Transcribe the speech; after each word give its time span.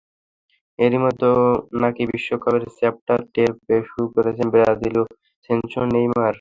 এরই 0.79 0.99
মধ্যে 1.03 1.29
নাকি 1.81 2.03
বিশ্বকাপের 2.11 2.63
চাপটা 2.77 3.15
টের 3.33 3.51
পেতে 3.57 3.87
শুরু 3.89 4.05
করেছেন 4.15 4.47
ব্রাজিলীয় 4.53 5.05
সেনসেশন 5.45 5.85
নেইমার। 5.95 6.29